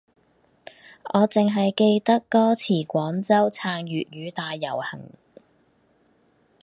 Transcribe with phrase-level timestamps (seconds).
[1.13, 4.99] 我淨係記得歌詞廣州撐粵語大遊行